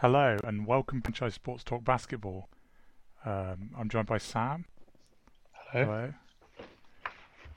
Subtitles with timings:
[0.00, 2.48] Hello and welcome to Franchise Sports Talk Basketball.
[3.24, 4.64] Um, I'm joined by Sam.
[5.72, 6.12] Hello.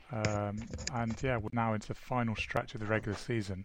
[0.10, 0.50] Hello.
[0.50, 0.58] Um,
[0.92, 3.64] and yeah, we're now into the final stretch of the regular season.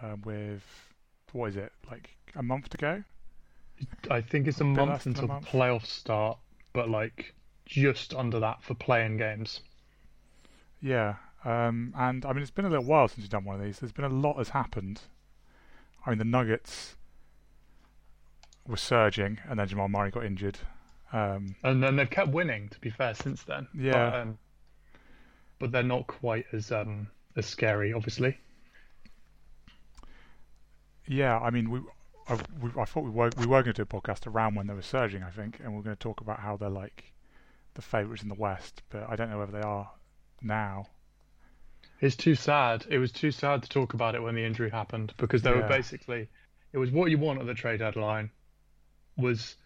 [0.00, 0.62] Uh, with
[1.32, 3.02] what is it like a month to go?
[4.08, 5.46] I think it's a less month than a until month.
[5.46, 6.38] playoffs start,
[6.72, 7.34] but like
[7.66, 9.60] just under that for playing games.
[10.80, 11.16] Yeah.
[11.44, 13.80] Um, and I mean, it's been a little while since we've done one of these.
[13.80, 15.00] There's been a lot has happened.
[16.06, 16.94] I mean, the Nuggets
[18.66, 20.58] were surging, and then Jamal Murray got injured.
[21.12, 23.68] Um, And then they've kept winning, to be fair, since then.
[23.74, 23.92] Yeah.
[23.92, 24.38] But, um,
[25.58, 28.38] but they're not quite as um as scary, obviously.
[31.06, 31.80] Yeah, I mean, we,
[32.28, 34.66] I, we, I thought we were we were going to do a podcast around when
[34.66, 37.12] they were surging, I think, and we're going to talk about how they're like
[37.74, 39.90] the favourites in the West, but I don't know whether they are
[40.40, 40.86] now.
[42.00, 42.86] It's too sad.
[42.88, 45.66] It was too sad to talk about it when the injury happened because they were
[45.68, 46.28] basically
[46.72, 48.30] it was what you want at the trade deadline
[49.16, 49.56] was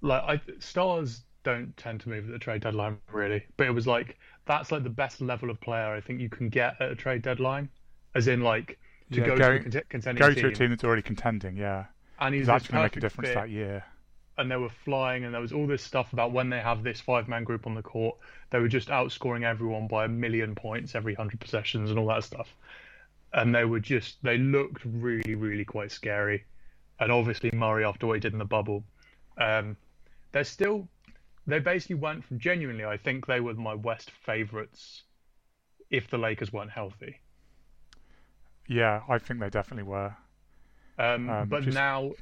[0.00, 3.86] like I stars don't tend to move at the trade deadline really, but it was
[3.86, 6.94] like that's like the best level of player I think you can get at a
[6.94, 7.68] trade deadline,
[8.14, 8.78] as in like
[9.12, 11.02] to Yeah, go going- to a cont- contending Go team, to a team that's already
[11.02, 11.86] contending, yeah,
[12.20, 13.84] and he's actually going to make a difference fit, that year.
[14.36, 17.00] and they were flying, and there was all this stuff about when they have this
[17.00, 18.16] five man group on the court,
[18.50, 22.22] they were just outscoring everyone by a million points every hundred possessions and all that
[22.24, 22.54] stuff.
[23.32, 26.44] And they were just they looked really, really quite scary.
[27.00, 28.84] And obviously Murray after what he did in the bubble.
[29.36, 29.76] Um
[30.32, 30.88] they're still
[31.46, 35.02] they basically went from genuinely I think they were my West favourites
[35.90, 37.20] if the Lakers weren't healthy.
[38.66, 40.14] Yeah, I think they definitely were.
[40.98, 42.12] Um, Um, but just- now,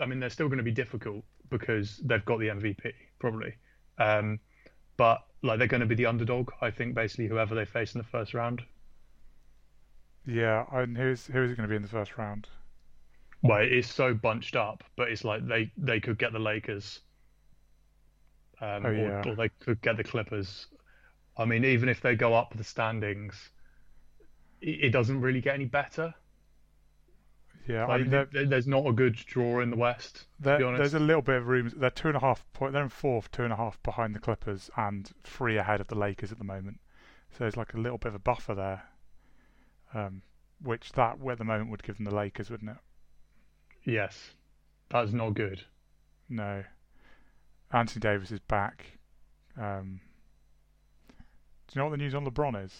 [0.00, 3.54] I mean, they're still going to be difficult because they've got the MVP probably.
[3.98, 4.40] Um,
[4.96, 6.94] but like they're going to be the underdog, I think.
[6.96, 8.64] Basically, whoever they face in the first round.
[10.26, 12.48] Yeah, and who's who is it going to be in the first round?
[13.42, 17.00] Well, it is so bunched up, but it's like they they could get the Lakers.
[18.60, 19.22] Um, Oh, or, yeah.
[19.26, 20.66] or they could get the Clippers.
[21.36, 23.50] I mean, even if they go up the standings,
[24.62, 26.14] it, it doesn't really get any better.
[27.68, 30.26] Yeah, I mean, there- there's not a good draw in the West.
[30.44, 31.70] To be honest, there's a little bit of room.
[31.76, 32.72] They're two and a half point.
[32.72, 35.96] They're in fourth, two and a half behind the Clippers, and three ahead of the
[35.96, 36.78] Lakers at the moment.
[37.32, 38.84] So there's like a little bit of a buffer there,
[39.92, 40.22] um,
[40.62, 42.76] which that at the moment would give them the Lakers, wouldn't it?
[43.86, 44.18] Yes,
[44.90, 45.62] that's not good.
[46.28, 46.62] No.
[47.72, 48.84] Anthony Davis is back.
[49.60, 50.00] Um,
[51.08, 52.72] do you know what the news on LeBron is?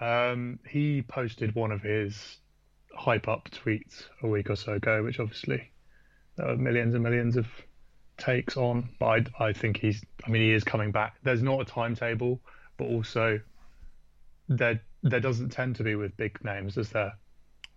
[0.00, 2.38] Um, he posted one of his
[2.94, 5.70] hype up tweets a week or so ago, which obviously
[6.36, 7.46] there were millions and millions of
[8.16, 8.88] takes on.
[8.98, 9.06] But
[9.40, 11.16] I, I think he's, I mean, he is coming back.
[11.22, 12.40] There's not a timetable,
[12.76, 13.40] but also
[14.48, 17.12] there there doesn't tend to be with big names, is there?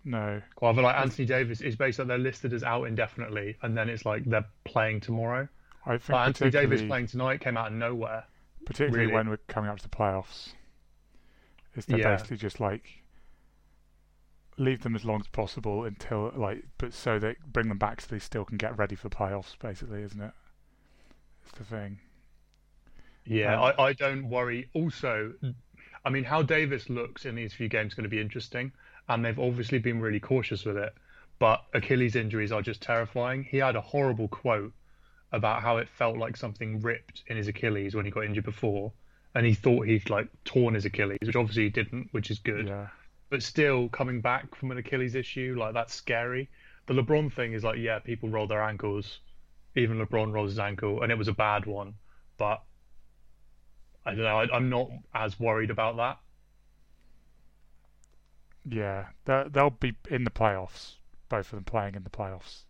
[0.04, 0.42] No.
[0.56, 4.06] Quite often, like Anthony Davis is basically they're listed as out indefinitely, and then it's
[4.06, 5.48] like they're playing tomorrow.
[5.86, 8.26] I think Like Anthony Davis playing tonight came out of nowhere.
[8.66, 9.14] particularly really.
[9.14, 10.54] when we're coming up to the playoffs,
[11.76, 12.16] is they're Yeah.
[12.16, 13.04] basically just like
[14.58, 18.08] leave them as long as possible until like, but so they bring them back so
[18.10, 19.58] they still can get ready for the playoffs.
[19.60, 20.34] Basically, isn't it?
[21.44, 22.00] It's the thing.
[23.26, 24.70] Yeah, Um, I, I don't worry.
[24.74, 25.34] Also,
[26.06, 28.72] I mean, how Davis looks in these few games is going to be interesting,
[29.10, 30.94] and they've obviously been really cautious with it.
[31.40, 33.44] But Achilles injuries are just terrifying.
[33.44, 34.74] He had a horrible quote
[35.32, 38.92] about how it felt like something ripped in his Achilles when he got injured before,
[39.34, 42.68] and he thought he'd like torn his Achilles, which obviously he didn't, which is good.
[42.68, 42.88] Yeah.
[43.30, 46.50] But still, coming back from an Achilles issue, like that's scary.
[46.88, 49.20] The LeBron thing is like, yeah, people roll their ankles.
[49.76, 51.94] Even LeBron rolls his ankle, and it was a bad one.
[52.38, 52.62] But
[54.06, 54.40] I don't know.
[54.40, 56.20] I, I'm not as worried about that.
[58.68, 60.94] Yeah, they'll they'll be in the playoffs.
[61.30, 62.64] Both of them playing in the playoffs.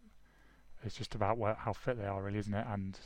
[0.83, 2.65] It's just about where, how fit they are, really, isn't it?
[2.69, 2.97] And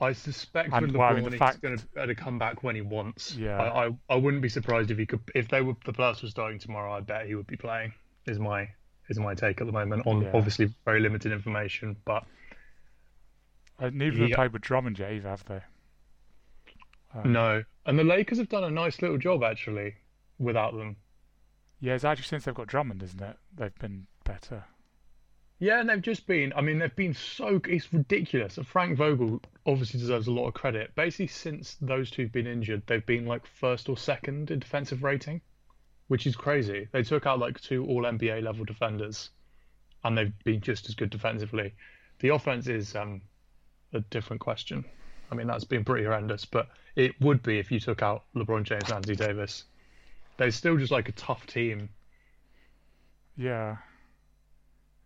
[0.00, 1.78] I suspect And, with well, I LeBron, mean, the he's fact- going
[2.08, 3.34] to come back when he wants.
[3.36, 3.58] Yeah.
[3.60, 5.20] I, I, I wouldn't be surprised if he could.
[5.34, 7.92] If they were the playoffs were starting tomorrow, I bet he would be playing.
[8.26, 8.68] Is my
[9.08, 10.30] is my take at the moment on Yeah.
[10.34, 12.24] obviously very limited information, but
[13.80, 14.36] uh, neither of them Yeah.
[14.36, 15.60] played with Drummond yet either, have they?
[17.14, 17.64] Um, no.
[17.86, 19.94] And the Lakers have done a nice little job actually
[20.38, 20.96] without them.
[21.80, 23.36] Yeah, it's actually since they've got Drummond, isn't it?
[23.56, 24.64] They've been better.
[25.58, 26.52] Yeah, and they've just been.
[26.56, 27.60] I mean, they've been so.
[27.68, 28.58] It's ridiculous.
[28.64, 30.94] Frank Vogel obviously deserves a lot of credit.
[30.94, 35.42] Basically, since those two've been injured, they've been like first or second in defensive rating,
[36.08, 36.88] which is crazy.
[36.92, 39.30] They took out like two All NBA level defenders,
[40.02, 41.74] and they've been just as good defensively.
[42.20, 43.20] The offense is um,
[43.92, 44.84] a different question.
[45.30, 48.64] I mean, that's been pretty horrendous, but it would be if you took out LeBron
[48.64, 49.64] James and Anthony Davis.
[50.40, 51.90] They're still just like a tough team.
[53.36, 53.76] Yeah.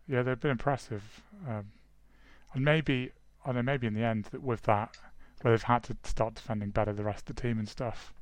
[0.06, 1.02] Yeah, they've been impressive,
[1.48, 1.72] um,
[2.52, 3.10] and maybe
[3.44, 4.96] I know maybe in the end that with that,
[5.40, 8.14] where they've had to start defending better the rest of the team and stuff.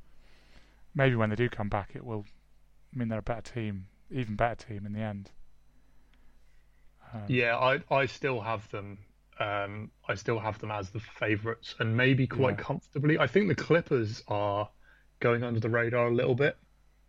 [0.95, 2.25] Maybe when they do come back, it will
[2.95, 5.29] mean they're a better team, even better team in the end.
[7.13, 8.97] Um, yeah, I I still have them.
[9.39, 12.63] Um, I still have them as the favourites, and maybe quite yeah.
[12.63, 13.19] comfortably.
[13.19, 14.67] I think the Clippers are
[15.19, 16.57] going under the radar a little bit.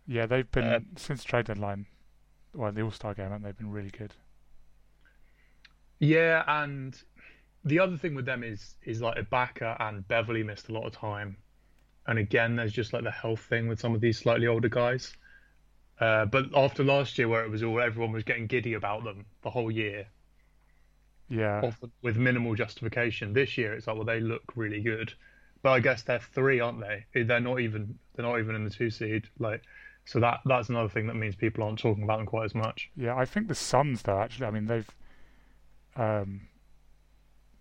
[0.07, 1.87] Yeah, they've been uh, since trade deadline.
[2.53, 4.13] Well, the All Star game, and they've been really good.
[5.99, 6.95] Yeah, and
[7.63, 10.93] the other thing with them is is like Ibaka and Beverley missed a lot of
[10.93, 11.37] time,
[12.07, 15.15] and again, there's just like the health thing with some of these slightly older guys.
[15.99, 19.25] Uh, but after last year, where it was all everyone was getting giddy about them
[19.43, 20.07] the whole year,
[21.29, 21.71] yeah,
[22.01, 23.33] with minimal justification.
[23.33, 25.13] This year, it's like, well, they look really good,
[25.61, 27.23] but I guess they're three, aren't they?
[27.23, 29.27] They're not even they're not even in the two seed.
[29.39, 29.63] Like,
[30.05, 32.89] so that that's another thing that means people aren't talking about them quite as much.
[32.95, 34.89] Yeah, I think the Suns, though, actually, I mean, they've
[35.95, 36.41] um,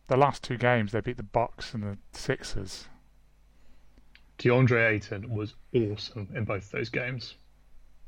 [0.09, 2.89] the last two games they beat the Bucks and the Sixers.
[4.39, 7.37] DeAndre Ayton was awesome in both those games.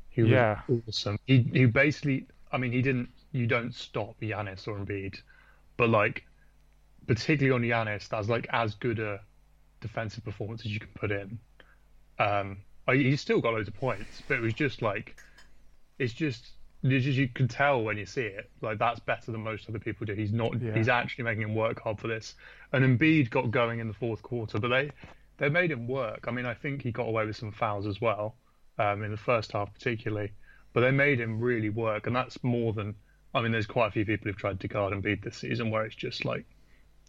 [0.09, 0.61] He was yeah.
[0.87, 1.17] awesome.
[1.25, 3.09] He he basically, I mean, he didn't.
[3.31, 5.19] You don't stop Giannis or Embiid,
[5.77, 6.25] but like,
[7.07, 9.19] particularly on Giannis, that's like as good a
[9.81, 11.39] defensive performance as you can put in.
[12.19, 12.57] Um,
[12.95, 15.15] he's still got loads of points, but it was just like,
[15.99, 16.51] it's just
[16.85, 18.49] just, you can tell when you see it.
[18.61, 20.13] Like that's better than most other people do.
[20.13, 20.59] He's not.
[20.61, 20.73] Yeah.
[20.75, 22.35] He's actually making him work hard for this.
[22.71, 24.91] And Embiid got going in the fourth quarter, but they
[25.37, 26.25] they made him work.
[26.27, 28.35] I mean, I think he got away with some fouls as well
[28.77, 30.31] um, in the first half, particularly.
[30.73, 32.95] But they made him really work, and that's more than.
[33.33, 35.85] I mean, there's quite a few people who've tried to guard Embiid this season where
[35.85, 36.45] it's just like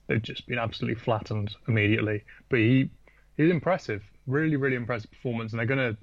[0.06, 2.24] they've just been absolutely flattened immediately.
[2.48, 2.90] But he
[3.36, 5.96] he's impressive, really, really impressive performance, and they're gonna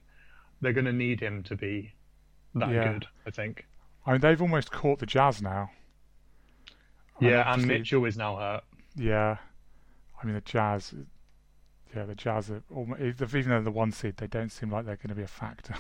[0.62, 1.94] they're gonna need him to be
[2.56, 2.94] that yeah.
[2.94, 3.08] good.
[3.26, 3.66] I think.
[4.06, 5.72] I mean, they've almost caught the Jazz now.
[7.22, 8.64] Yeah, and Mitchell is now hurt.
[8.96, 9.38] Yeah,
[10.22, 10.94] I mean the Jazz
[11.96, 14.98] yeah, the Jazz are almost, even though the one seed, they don't seem like they're
[14.98, 15.76] going to be a factor.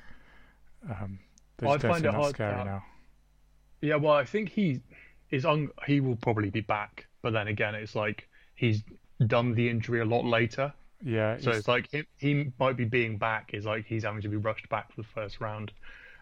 [0.90, 1.18] um,
[1.58, 2.82] they well, find it hard scary now.
[3.82, 4.80] Yeah, well, I think he
[5.30, 5.70] is on.
[5.86, 8.82] He will probably be back, but then again, it's like he's
[9.26, 10.72] done the injury a lot later.
[11.02, 11.38] Yeah.
[11.40, 14.36] So it's like he, he might be being back is like he's having to be
[14.36, 15.72] rushed back for the first round,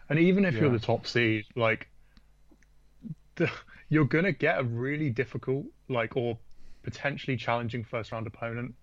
[0.09, 0.61] and even if yeah.
[0.61, 1.87] you're the top seed, like
[3.35, 3.49] the,
[3.89, 6.37] you're gonna get a really difficult, like or
[6.83, 8.75] potentially challenging first round opponent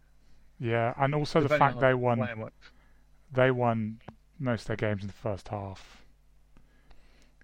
[0.62, 2.48] yeah, and also the fact they won
[3.32, 4.00] they won
[4.38, 6.04] most of their games in the first half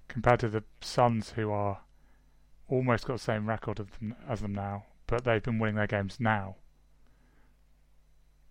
[0.07, 1.81] compared to the Suns, who are
[2.69, 6.19] almost got the same record them, as them now, but they've been winning their games
[6.21, 6.55] now.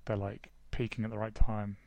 [0.07, 1.77] They're like peaking at the right time.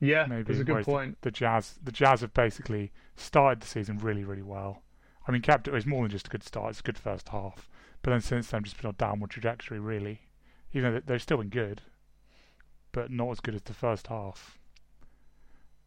[0.00, 1.20] Yeah, maybe that's a good point.
[1.20, 4.82] The, the, Jazz, the Jazz have basically started the season really, really well.
[5.28, 7.28] I mean, kept it was more than just a good start; it's a good first
[7.28, 7.68] half.
[8.02, 10.22] But then since then, just been on a downward trajectory, really
[10.72, 11.82] even though they've still been good,
[12.92, 14.58] but not as good as the first half.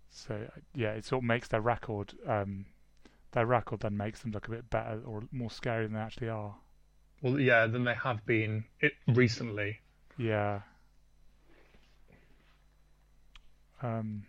[0.10, 2.14] So yeah, it sort of makes their record.
[2.28, 2.66] Um,
[3.32, 6.30] their record then makes them look a bit better or more scary than they actually
[6.30, 6.56] are.
[7.22, 9.80] Well, yeah, than they have been it, recently.
[10.18, 10.62] Yeah.
[13.82, 14.24] Um.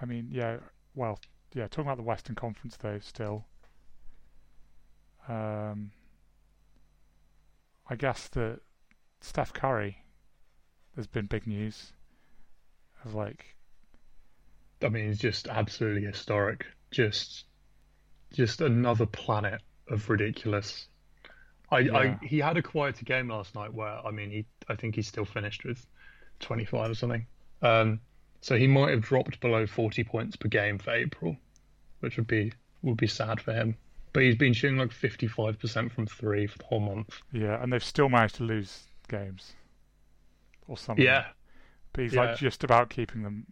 [0.00, 0.58] I mean, yeah.
[0.94, 1.18] Well,
[1.54, 1.68] yeah.
[1.68, 3.44] Talking about the Western Conference, though, still.
[5.28, 5.92] Um.
[7.88, 8.60] I guess that
[9.20, 10.04] Steph Curry
[10.96, 11.92] has been big news
[13.04, 13.56] of like.
[14.82, 16.66] I mean, it's just absolutely historic.
[16.90, 17.44] Just,
[18.32, 20.88] just another planet of ridiculous.
[21.74, 21.96] I, yeah.
[21.96, 25.02] I he had a quieter game last night where I mean he I think he
[25.02, 25.84] still finished with
[26.40, 27.26] 25 or something.
[27.62, 28.00] Um,
[28.40, 31.36] so he might have dropped below 40 points per game for April,
[32.00, 32.52] which would be
[32.82, 33.76] would be sad for him
[34.14, 37.20] but he's been shooting like 55% from three for the whole month.
[37.32, 39.54] Yeah, and they've still managed to lose games
[40.68, 41.04] or something.
[41.04, 41.26] Yeah,
[41.92, 42.26] but he's yeah.
[42.26, 43.44] like just about keeping them,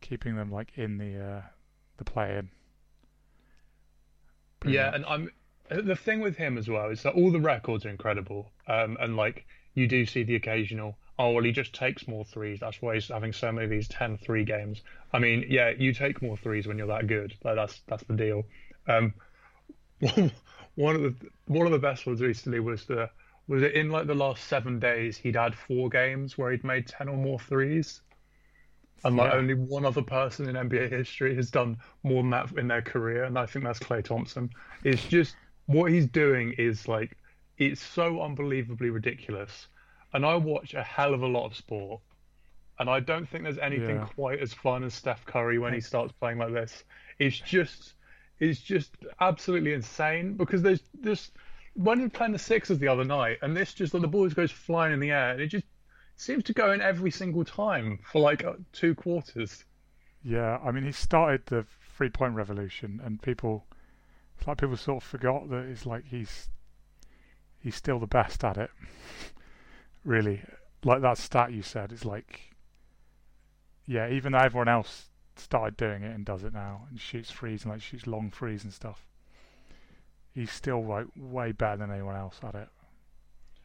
[0.00, 1.42] keeping them like in the uh,
[1.98, 2.48] the play-in.
[4.64, 4.94] Yeah, much.
[4.94, 5.30] and I'm
[5.70, 9.16] the thing with him as well is that all the records are incredible, um, and
[9.16, 10.98] like you do see the occasional.
[11.18, 12.60] Oh well, he just takes more threes.
[12.60, 14.80] That's why he's having so many of these 10-3 games.
[15.12, 17.34] I mean, yeah, you take more threes when you're that good.
[17.44, 18.44] Like that's that's the deal.
[18.88, 19.14] Um,
[20.74, 21.14] one of the
[21.46, 23.10] one of the best ones recently was the
[23.46, 26.86] was it in like the last seven days he'd had four games where he'd made
[26.86, 28.00] ten or more threes.
[29.02, 29.38] And like yeah.
[29.38, 33.24] only one other person in NBA history has done more than that in their career,
[33.24, 34.50] and I think that's Klay Thompson.
[34.84, 35.36] It's just
[35.72, 37.16] what he's doing is like
[37.58, 39.68] it's so unbelievably ridiculous.
[40.12, 42.00] And I watch a hell of a lot of sport,
[42.78, 44.06] and I don't think there's anything Yeah.
[44.06, 46.82] quite as fun as Steph Curry when he starts playing like this.
[47.20, 47.94] It's just,
[48.40, 51.30] it's just absolutely insane because there's this
[51.74, 54.34] when he were playing the Sixers the other night, and this just the ball just
[54.36, 55.66] goes flying in the air, and it just
[56.16, 59.64] seems to go in every single time for like uh, two quarters.
[60.24, 61.64] Yeah, I mean, he started the
[61.96, 63.64] three point revolution, and people,
[64.40, 66.48] it's like people sort of forgot that it's like he's
[67.58, 68.70] he's still the best at it.
[70.04, 70.42] really,
[70.82, 72.54] like that stat you said, it's like,
[73.86, 77.64] yeah, even though everyone else started doing it and does it now and shoots threes
[77.64, 79.06] and like shoots long threes and stuff,
[80.32, 82.68] he's still like way better than anyone else at it.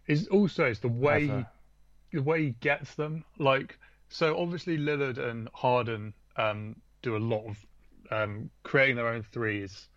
[0.08, 1.48] Is also it's the way Ever.
[2.12, 3.24] the way he gets them.
[3.40, 3.80] Like
[4.10, 7.66] so, obviously Lillard and Harden um, do a lot of
[8.12, 9.88] um, creating their own threes,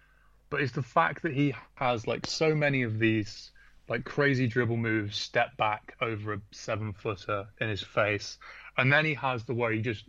[0.51, 3.51] but it's the fact that he has like so many of these
[3.89, 8.39] like crazy dribble moves, step back over a seven footer in his face,
[8.77, 10.05] and then he has the way he just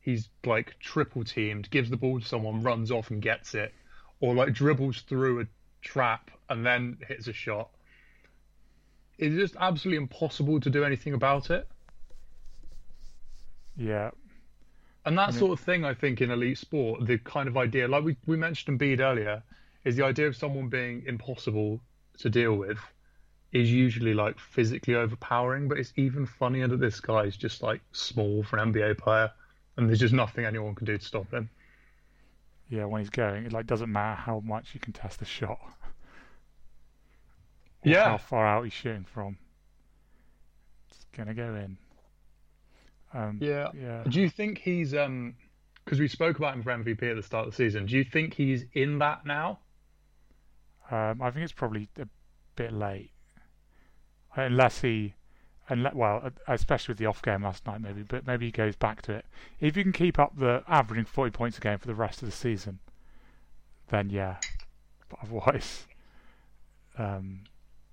[0.00, 3.74] he's like triple teamed, gives the ball to someone, runs off and gets it,
[4.20, 5.44] or like dribbles through a
[5.82, 7.70] trap and then hits a shot.
[9.18, 11.66] It's just absolutely impossible to do anything about it.
[13.76, 14.10] Yeah,
[15.04, 17.86] And that mean- sort of thing, I think, in elite sport, the kind of idea,
[17.88, 19.42] like we, we mentioned Embiid earlier,
[19.84, 21.80] is the idea of someone being impossible
[22.18, 22.78] to deal with
[23.52, 25.68] is usually like physically overpowering.
[25.68, 29.30] But it's even funnier that this guy is just like small for an NBA player,
[29.76, 31.48] and there's just nothing anyone can do to stop him.
[32.68, 32.84] yeah.
[32.84, 35.58] When he's going, it like doesn't matter how much you can test the shot.
[37.84, 38.04] Yeah.
[38.04, 39.38] how far out he's shooting from.
[40.90, 41.78] It's gonna go in.
[43.14, 43.68] Um, Yeah.
[43.74, 44.02] yeah.
[44.06, 45.34] Do you think he's um?
[45.84, 47.86] Because we spoke about him for MVP at the start of the season.
[47.86, 49.60] Do you think he's in that now?
[50.90, 52.06] Um, I think it's probably a
[52.56, 53.10] bit late,
[54.34, 55.14] unless he,
[55.68, 58.02] unless well, uh, especially with the off game last night, maybe.
[58.02, 59.26] But maybe he goes back to it.
[59.60, 62.28] If you can keep up the averaging forty points a game for the rest of
[62.28, 62.78] the season,
[63.88, 64.36] then yeah.
[65.08, 65.86] But otherwise,
[66.98, 67.40] um,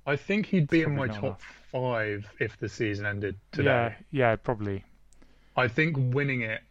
[0.05, 1.65] I think he'd be in my top enough.
[1.71, 3.69] five if the season ended today.
[3.69, 4.83] yeah, yeah, probably.
[5.57, 6.61] I think winning it,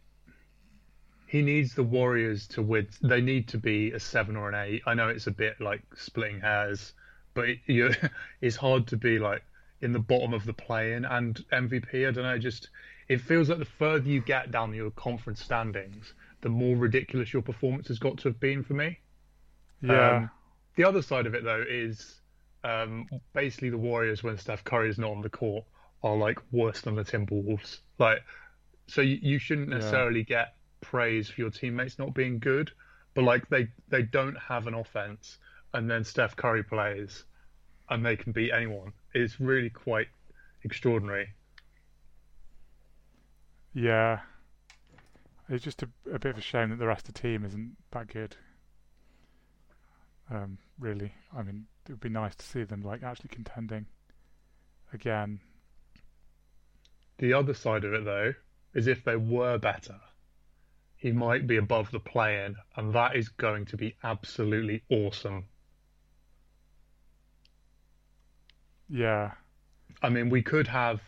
[1.25, 2.87] he needs the Warriors to win.
[3.01, 4.83] They need to be a seven or an eight.
[4.85, 6.93] I know it's a bit like splitting hairs,
[7.33, 7.91] but it, you,
[8.41, 9.43] it's hard to be like
[9.81, 12.07] in the bottom of the play-in and MVP.
[12.07, 12.37] I don't know.
[12.37, 12.69] Just
[13.07, 17.41] it feels like the further you get down your conference standings, the more ridiculous your
[17.41, 18.99] performance has got to have been for me.
[19.81, 20.29] Yeah, Um,
[20.75, 22.19] the other side of it though is
[22.63, 25.65] um, basically the Warriors when Steph Curry is not on the court
[26.03, 27.79] are like worse than the Timberwolves.
[27.99, 28.23] Like,
[28.87, 29.75] so you, you shouldn't Yeah.
[29.77, 30.55] necessarily get
[30.91, 32.71] praise for your teammates not being good,
[33.13, 35.37] but like they they don't have an offense,
[35.73, 37.23] and then Steph Curry plays,
[37.89, 38.93] and they can beat anyone.
[39.13, 40.07] It's really quite
[40.63, 41.29] extraordinary.
[43.73, 44.19] yeah.
[45.47, 47.75] It's just a, a bit of a shame that the rest of the team isn't
[47.91, 48.35] that good.
[50.31, 53.85] Um, really, I mean, it would be nice to see them like actually contending
[54.91, 55.39] again.
[57.19, 58.33] The other side of it though
[58.73, 59.99] is if they were better,
[60.97, 65.45] he might be above the play-in, and that is going to be absolutely awesome.
[68.89, 69.31] Yeah,
[70.01, 71.01] I mean, we could have.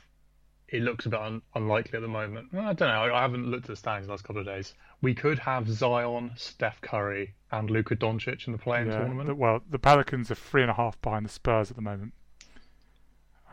[0.67, 2.49] It looks a bit un- unlikely at the moment.
[2.53, 3.15] I don't know.
[3.15, 4.73] I, haven't looked at the standings the last couple of days.
[5.01, 8.97] We could have Zion, Steph Curry, and Luka Doncic in the play-in yeah.
[8.97, 9.27] tournament.
[9.27, 12.13] The- well, the Pelicans are three and a half behind the Spurs at the moment.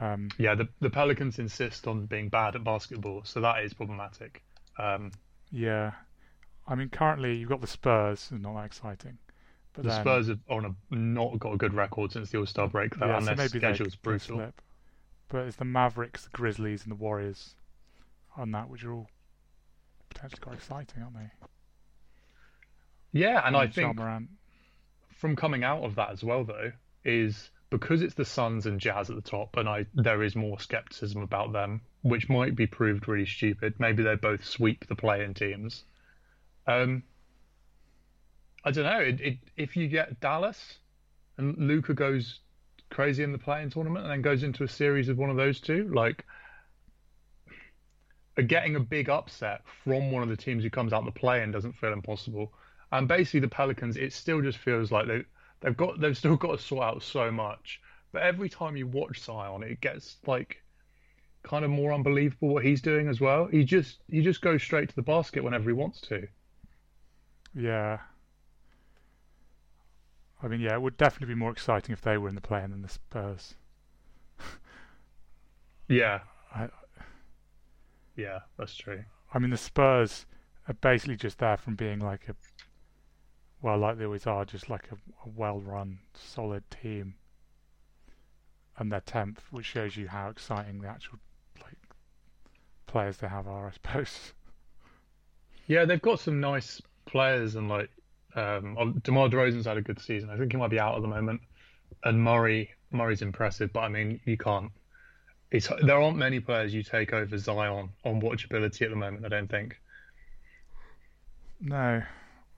[0.00, 4.42] Um, Yeah, the the Pelicans insist on being bad at basketball, so that is problematic.
[4.76, 5.12] Um,
[5.52, 5.92] yeah,
[6.66, 9.18] I mean, currently you've got the Spurs, and not that exciting.
[9.74, 12.46] But the then, Spurs have on a not got a good record since the All
[12.46, 14.36] Star break, though, yeah, and so maybe schedule's brutal.
[14.36, 14.62] slip.
[15.28, 17.54] But it's the Mavericks, the Grizzlies, and the Warriors
[18.36, 19.08] on that, which are all
[20.10, 21.30] potentially quite exciting, aren't they?
[23.12, 24.28] Yeah, and I think Morant.
[25.16, 26.72] from coming out of that as well, though,
[27.04, 30.58] is because it's the Suns and Jazz at the top, and I there is more
[30.60, 33.74] skepticism about them, which might be proved really stupid.
[33.78, 35.84] Maybe they both sweep the play-in teams.
[36.66, 37.02] Um,
[38.64, 39.00] I don't know.
[39.00, 40.78] It, it, if you get Dallas
[41.36, 42.40] and Luka goes
[42.90, 45.60] crazy in the play-in tournament and then goes into a series of one of those
[45.60, 46.24] two, like
[48.46, 51.74] getting a big upset from one of the teams who comes out the play-in doesn't
[51.74, 52.52] feel impossible.
[52.92, 55.24] And basically, the Pelicans, it still just feels like they
[55.60, 57.80] they've got they've still got to sort out so much.
[58.12, 60.62] But every time you watch Zion, it gets like
[61.42, 63.46] kind of more unbelievable what he's doing as well.
[63.46, 66.26] He just he just goes straight to the basket whenever he wants to.
[67.54, 67.98] Yeah.
[70.42, 72.60] I mean, yeah, it would definitely be more exciting if they were in the play
[72.60, 73.54] than the Spurs.
[75.88, 76.20] Yeah,
[78.16, 79.04] Yeah, that's true.
[79.32, 80.26] I mean, the Spurs
[80.68, 82.36] are basically just there from being like a,
[83.60, 87.14] well, like they always are, just like a, a well-run, solid team.
[88.78, 91.18] And they're tenth, which shows you how exciting the actual
[91.62, 91.76] like
[92.86, 94.32] players they have are, I suppose.
[95.66, 96.80] Yeah, they've got some nice
[97.14, 97.90] players, and like
[98.34, 100.30] um, DeMar DeRozan's had a good season.
[100.30, 101.40] I think he might be out at the moment,
[102.02, 104.72] and Murray Murray's impressive, but I mean, you can't.
[105.50, 109.24] It's, there aren't many players you take over Zion on watchability at the moment.
[109.24, 109.80] I don't think.
[111.60, 112.02] No,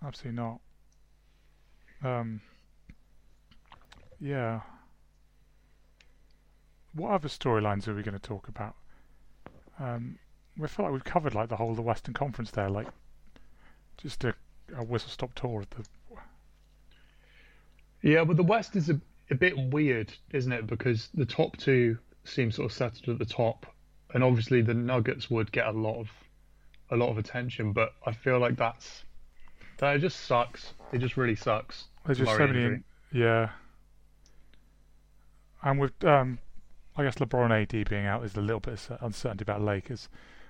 [0.05, 0.61] absolutely not.
[2.03, 2.41] Um,
[4.19, 4.61] yeah.
[6.95, 8.75] What other storylines are we going to talk about?
[9.79, 10.19] Um,
[10.57, 12.89] we feel like we've covered like the whole of the Western Conference there, like
[13.99, 14.35] just a,
[14.75, 15.85] a whistle stop tour of the.
[18.03, 20.67] Yeah, but the West is a, a bit weird, isn't it?
[20.67, 23.67] Because the top two seem sort of settled at the top,
[24.15, 26.11] and obviously the Nuggets would get a lot of
[26.91, 29.03] a lot of attention, but I feel like that's
[29.79, 30.73] that just sucks.
[30.93, 31.85] It just really sucks.
[32.05, 32.81] There's just so many,
[33.13, 33.51] yeah.
[35.63, 36.39] And with um,
[36.97, 40.09] I guess LeBron AD being out is a little bit of uncertainty about Lakers,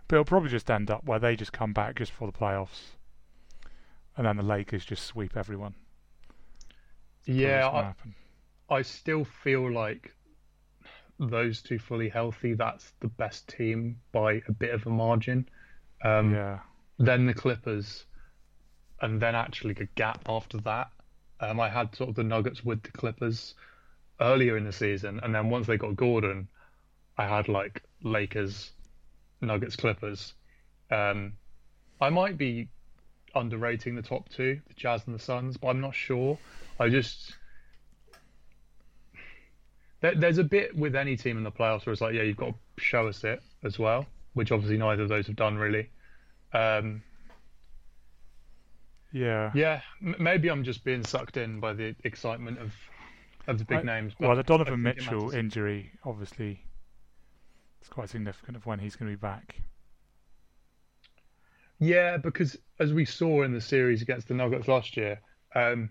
[0.08, 2.95] but it'll probably just end up where they just come back just for the playoffs,
[4.16, 5.74] and then the Lakers just sweep everyone.
[7.24, 10.14] Yeah, I, I still feel like
[11.18, 15.48] those two fully healthy, that's the best team by a bit of a margin.
[16.04, 16.60] Um, yeah.
[16.98, 18.06] Then the Clippers,
[19.00, 20.90] and then actually a gap after that.
[21.40, 23.54] Um, I had sort of the Nuggets with the Clippers
[24.20, 26.48] earlier in the season, and then once they got Gordon,
[27.18, 28.72] I had like Lakers,
[29.40, 30.34] Nuggets, Clippers.
[30.90, 31.34] Um,
[32.00, 32.68] I might be
[33.36, 36.38] underrating the top two, the Jazz and the Suns, but I'm not sure.
[36.80, 37.34] I just
[40.00, 42.36] there, there's a bit with any team in the playoffs where it's like, yeah, you've
[42.36, 45.88] got to show us it as well, which obviously neither of those have done really.
[46.52, 47.02] Um,
[49.12, 52.72] yeah, yeah, m- maybe I'm just being sucked in by the excitement of
[53.46, 54.12] of the big I, names.
[54.18, 56.60] Well, the Donovan Mitchell injury, obviously,
[57.80, 59.56] it's quite significant of when he's going to be back.
[61.78, 65.20] Yeah, because as we saw in the series against the Nuggets last year,
[65.54, 65.90] um,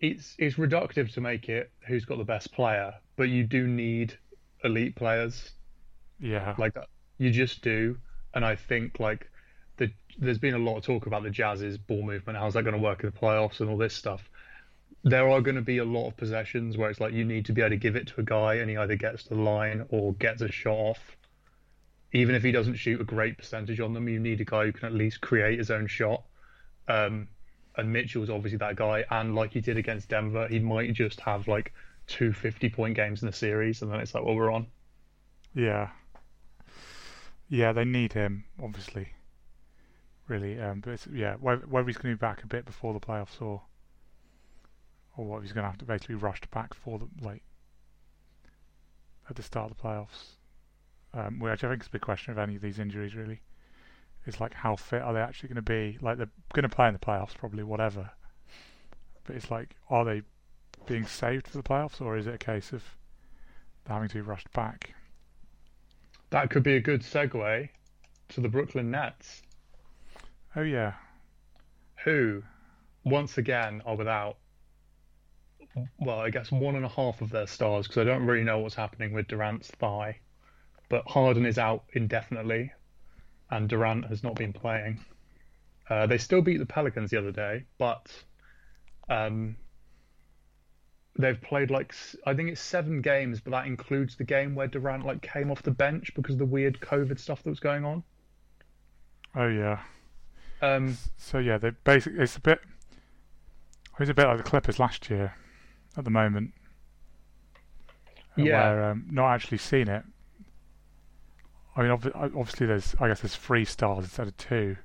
[0.00, 4.18] it's it's reductive to make it who's got the best player, but you do need
[4.64, 5.50] elite players.
[6.18, 6.76] Yeah, like
[7.18, 7.96] you just do,
[8.34, 9.30] and I think like
[9.78, 12.38] the there's been a lot of talk about the Jazz's ball movement.
[12.38, 14.28] How's that going to work in the playoffs and all this stuff?
[15.04, 17.52] There are going to be a lot of possessions where it's like you need to
[17.52, 19.86] be able to give it to a guy, and he either gets to the line
[19.88, 21.16] or gets a shot off
[22.12, 24.72] even if he doesn't shoot a great percentage on them, you need a guy who
[24.72, 26.22] can at least create his own shot.
[26.86, 27.28] Um,
[27.76, 29.04] and Mitchell's obviously that guy.
[29.10, 31.72] And like he did against Denver, he might just have like
[32.06, 34.66] two 50 point games in the series, and then it's like, well, we're on.
[35.54, 35.88] Yeah.
[37.48, 39.08] Yeah, they need him, obviously.
[40.28, 40.60] Really.
[40.60, 43.62] Um, but yeah, whether, he's going to be back a bit before the playoffs or
[45.14, 47.42] or what he's going to have to basically rush back for the like
[49.28, 50.36] at the start of the playoffs
[51.14, 53.14] um, which I think is a big question of any of these injuries.
[53.14, 53.40] Really,
[54.26, 55.98] is like how fit are they actually going to be?
[56.00, 58.10] Like they're going to play in the playoffs, probably whatever.
[59.24, 60.22] But it's like, are they
[60.86, 62.82] being saved for the playoffs, or is it a case of
[63.86, 64.94] having to be rushed back?
[66.30, 67.68] That could be a good segue
[68.30, 69.42] to the Brooklyn Nets.
[70.56, 70.94] Oh yeah.
[72.04, 72.42] Who,
[73.04, 74.38] once again, are without.
[75.98, 78.58] Well, I guess one and a half of their stars because I don't really know
[78.58, 80.20] what's happening with Durant's thigh
[80.92, 82.70] but Harden is out indefinitely,
[83.50, 85.02] and Durant has not been playing.
[85.88, 88.12] Uh, they still beat the Pelicans the other day, but
[89.08, 89.56] um,
[91.18, 91.94] they've played like
[92.26, 95.62] I think it's seven games, but that includes the game where Durant like came off
[95.62, 98.02] the bench because of the weird COVID stuff that was going on.
[99.34, 99.80] Oh yeah.
[100.60, 102.60] Um, so yeah, they basically it's a bit.
[103.98, 105.36] It's a bit like the Clippers last year,
[105.96, 106.52] at the moment.
[108.36, 108.74] Yeah.
[108.74, 110.04] Where um, not actually seen it,
[111.74, 114.76] I mean, obviously, there's I guess there's three stars instead of two,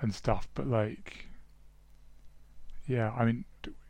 [0.00, 0.48] and stuff.
[0.54, 1.26] But like,
[2.86, 3.44] yeah, I mean,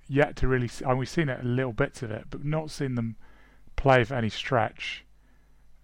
[0.09, 2.70] yet to really, see, mean, we've seen it a little bits of it, but not
[2.70, 3.16] seen them
[3.77, 5.05] play for any stretch,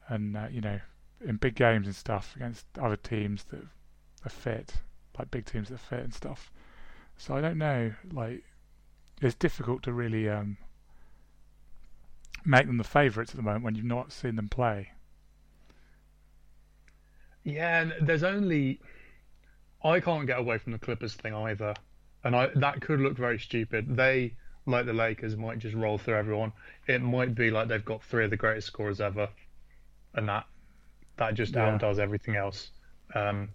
[0.08, 0.80] and uh, you know,
[1.24, 3.62] in big games and stuff against other teams that
[4.24, 4.74] are fit,
[5.18, 6.50] like big teams that are fit and stuff.
[7.16, 8.44] So I don't know, like,
[9.22, 10.58] it's difficult to really um,
[12.44, 14.90] make them the favourites at the moment when you've not seen them play.
[17.46, 18.80] Yeah, and there's only
[19.84, 21.74] I can't get away from the Clippers thing either,
[22.24, 23.96] and I that could look very stupid.
[23.96, 24.34] They
[24.66, 26.52] like the Lakers might just roll through everyone.
[26.88, 29.28] It might be like they've got three of the greatest scorers ever,
[30.14, 30.46] and that
[31.18, 31.66] that just Yeah.
[31.68, 32.72] outdoes everything else.
[33.14, 33.50] Um,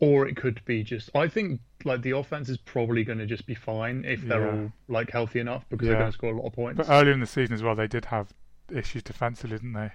[0.00, 1.10] or it could be just.
[1.14, 4.62] I think like the offense is probably going to just be fine if they're Yeah.
[4.62, 5.92] all like healthy enough because Yeah.
[5.92, 6.78] they're going to score a lot of points.
[6.78, 8.34] But earlier in the season as well, they did have
[8.72, 9.92] issues defensively, didn't they?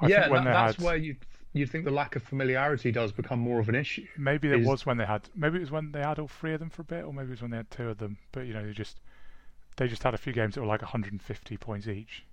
[0.00, 1.16] I yeah, that, that's had, where you
[1.52, 4.06] you think the lack of familiarity does become more of an issue.
[4.18, 6.52] maybe it is- was when they had maybe it was when they had all three
[6.52, 8.18] of them for a bit, or maybe it was when they had two of them.
[8.32, 9.00] But you know, they just
[9.76, 12.24] they just had a few games that were like 150 points each.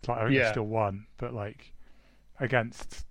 [0.00, 0.50] It's like I think they Yeah.
[0.50, 1.72] still won, but like
[2.40, 3.04] against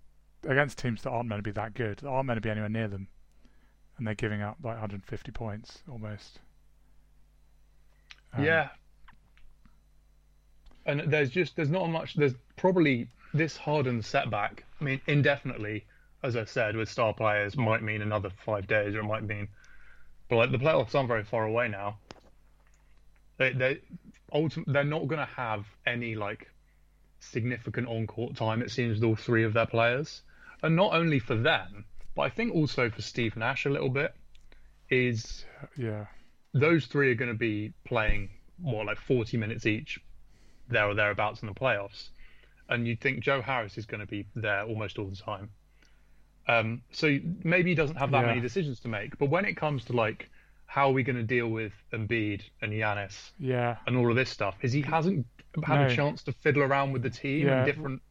[0.44, 2.70] against teams that aren't meant to be that good, that aren't meant to be anywhere
[2.70, 3.08] near them,
[3.98, 6.40] and they're giving up like 150 points almost.
[8.34, 8.70] Um, yeah.
[10.86, 12.14] And there's just there's not much.
[12.16, 14.64] There's probably this hardened setback.
[14.80, 15.86] I mean, indefinitely,
[16.24, 19.48] as I said, with star players might mean another five days, or it might mean,
[20.30, 21.98] but like the playoffs aren't very far away now.
[23.38, 23.82] They they
[24.34, 26.50] ultimately they're not going to have any like
[27.20, 28.62] significant on court time.
[28.62, 30.22] It seems with all three of their players,
[30.64, 34.14] and not only for them, but I think also for Steve Nash a little bit
[34.90, 35.46] is
[35.78, 36.06] yeah,
[36.54, 40.00] those three are going to be playing what like 40 minutes each
[40.68, 42.10] there or thereabouts in the playoffs
[42.70, 45.50] and you'd think Joe Harris is going to be there almost all the time
[46.48, 48.28] um, so maybe he doesn't have that Yeah.
[48.28, 50.30] many decisions to make but when it comes to like
[50.66, 53.78] how are we going to deal with Embiid and Giannis yeah.
[53.86, 55.26] and all of this stuff is he hasn't
[55.64, 55.86] had No.
[55.88, 57.58] a chance to fiddle around with the team Yeah.
[57.60, 58.02] and different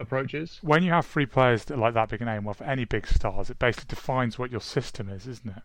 [0.00, 2.84] approaches when you have three players that like that big a name, well, for any
[2.84, 5.62] big stars, it basically defines what your system is, isn't it?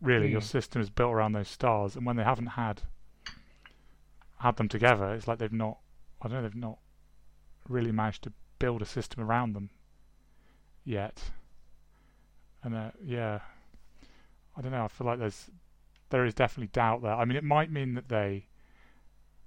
[0.00, 0.44] Really, your Mm.
[0.44, 2.82] system is built around those stars, and when they haven't had
[4.38, 5.78] had them together, it's like they've not.
[6.20, 6.42] I don't know.
[6.42, 6.78] They've not
[7.68, 9.70] really managed to build a system around them
[10.84, 11.22] yet.
[12.62, 13.40] And uh, yeah,
[14.56, 14.84] I don't know.
[14.84, 15.50] I feel like there's
[16.10, 17.14] there is definitely doubt there.
[17.14, 18.46] I mean, it might mean that they,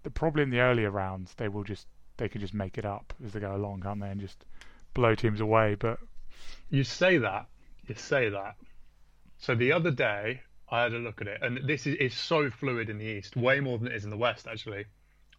[0.04, 3.14] that probably in the earlier rounds, they will just they can just make it up
[3.24, 4.46] as they go along, can't they, and just
[4.94, 5.76] blow teams away.
[5.76, 6.00] But
[6.70, 7.48] You say that.
[7.88, 8.56] You say that.
[9.38, 12.50] So the other day, I had a look at it, and this is, is so
[12.50, 14.86] fluid in the East, way more than it is in the West, actually.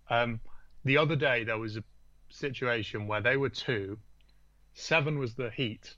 [0.09, 0.41] Um,
[0.85, 1.85] the other day, there was a
[2.29, 3.99] situation where they were two,
[4.75, 5.95] seven was the Heat.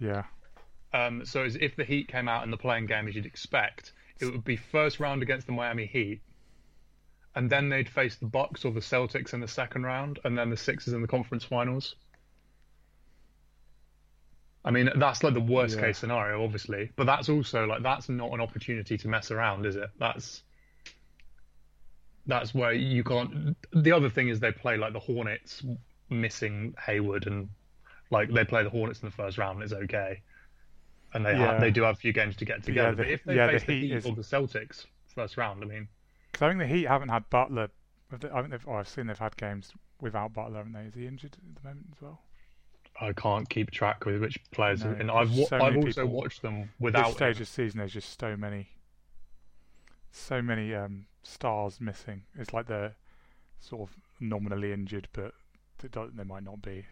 [0.00, 0.24] yeah,
[0.92, 3.92] Um, so as if the Heat came out in the play-in game as you'd expect,
[4.20, 6.22] it would be first round against the Miami Heat,
[7.34, 10.50] and then they'd face the Bucks or the Celtics in the second round, and then
[10.50, 11.94] the Sixers in the conference finals.
[14.64, 15.82] I mean, that's like the worst Yeah.
[15.82, 19.76] case scenario, obviously, but that's also like that's not an opportunity to mess around, is
[19.76, 19.88] it?
[19.98, 20.42] That's
[22.28, 23.56] that's where you can't.
[23.72, 25.64] The other thing is they play like the Hornets,
[26.10, 27.48] missing Hayward, and
[28.10, 30.22] like they play the Hornets in the first round, and it's okay.
[31.14, 31.52] And they Yeah.
[31.52, 32.90] have, they do have a few games to get together.
[32.92, 35.36] the- but if they yeah, the face the Heat Heat, is- or the Celtics first
[35.36, 35.88] round, I mean,
[36.30, 37.70] because I think the Heat haven't had Butler.
[38.12, 38.68] I think they've.
[38.68, 40.82] Oh, I've seen they've had games without Butler, haven't they?
[40.84, 42.22] Is he injured at the moment as well?
[43.00, 44.84] I can't keep track with which players.
[44.84, 47.12] No, and I've so I've also people- watched them This without.
[47.12, 47.42] stage him.
[47.42, 48.68] of season, there's just so many,
[50.10, 52.22] so many um, stars missing.
[52.36, 52.94] It's like they're
[53.60, 55.32] sort of nominally injured, but
[55.78, 56.84] they, don't, they might not be.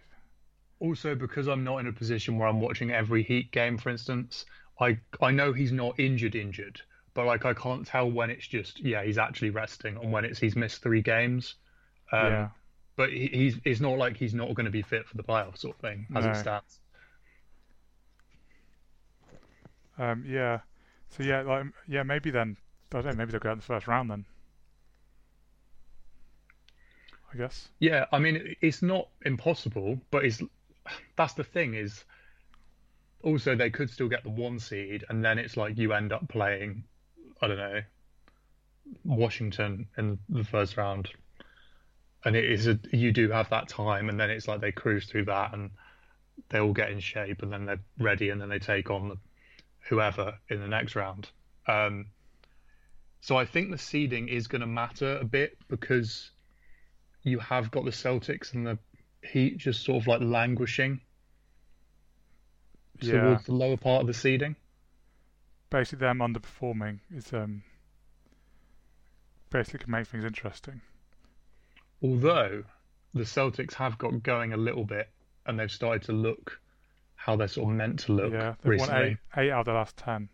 [0.79, 4.45] Also, because I'm not in a position where I'm watching every Heat game, for instance,
[4.79, 6.81] I I know he's not injured, injured,
[7.15, 10.39] but like I can't tell when it's just yeah he's actually resting and when it's
[10.39, 11.55] he's missed three games.
[12.13, 12.49] Um, yeah,
[12.97, 15.59] But he, he's it's not like he's not going to be fit for the playoffs
[15.61, 16.31] sort of thing as No.
[16.33, 16.79] it stands.
[19.99, 20.61] um, yeah.
[21.09, 22.59] So yeah, like yeah, maybe then
[22.93, 23.13] I don't know.
[23.15, 24.25] Maybe they'll go out in the first round then.
[27.33, 27.69] I guess.
[27.81, 30.43] Yeah, I mean it's not impossible, but it's
[31.17, 32.05] that's the thing is
[33.23, 36.29] also they could still get the one seed and then it's like you end up
[36.29, 36.85] playing
[37.43, 37.81] I don't know
[39.05, 41.11] Washington in the first round.
[42.25, 45.07] And it is a you do have that time and then it's like they cruise
[45.07, 45.71] through that and
[46.49, 49.19] they all get in shape and then they're ready and then they take on the,
[49.89, 51.29] whoever in the next round.
[51.67, 52.07] Um
[53.21, 56.31] so I think the seeding is going to matter a bit because
[57.23, 58.79] you have got the Celtics and the
[59.23, 61.01] Heat just sort of like languishing
[63.01, 63.21] Yeah.
[63.21, 64.55] towards the lower part of the seeding.
[65.71, 67.63] Basically, them underperforming is um
[69.51, 70.81] basically can make things interesting.
[72.03, 72.63] Although
[73.15, 75.09] the Celtics have got going a little bit
[75.47, 76.61] and they've started to look
[77.17, 79.09] how they're sort of meant to look yeah, they've won recently.
[79.09, 80.29] eight, eight out of the last ten.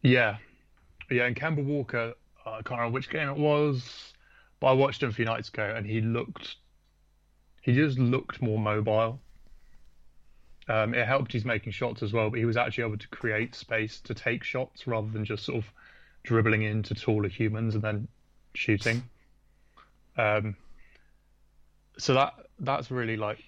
[0.00, 0.38] Yeah.
[1.12, 2.14] Yeah, and Kemba Walker,
[2.46, 4.12] uh, I can't remember which game it was,
[4.60, 6.56] but I watched him a few nights ago and he looked,
[7.60, 9.20] he just looked more mobile.
[10.68, 13.54] Um, it helped he's making shots as well, but he was actually able to create
[13.54, 15.70] space to take shots rather than just sort of
[16.22, 18.08] dribbling into taller humans and then
[18.54, 19.02] shooting.
[20.16, 20.56] Um,
[21.98, 23.42] so that that's really like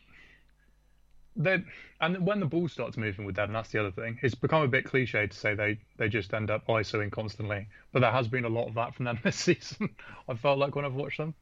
[1.37, 1.67] then
[2.01, 4.19] and when the ball starts moving with them, that's the other thing.
[4.23, 8.01] It's become a bit cliche to say they they just end up ISOing constantly, but
[8.01, 9.95] there has been a lot of that from them this season.
[10.29, 11.35] I felt like when I've watched them.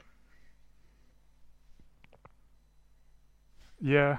[3.81, 4.19] Yeah.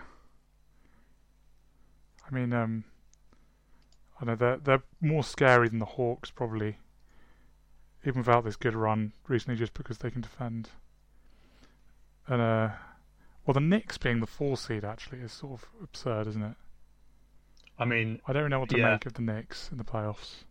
[2.29, 2.83] I mean, um,
[4.19, 6.77] I know they're they're more scary than the Hawks probably,
[8.05, 10.69] even without this good run recently, just because they can defend.
[12.27, 12.69] And uh,
[13.45, 16.55] well, the Knicks being the four seed actually is sort of absurd, isn't it?
[17.77, 18.91] I mean, I don't know what to Yeah.
[18.91, 20.43] make of the Knicks in the playoffs.